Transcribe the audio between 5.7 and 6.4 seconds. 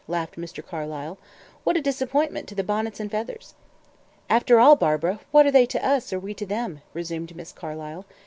us, or we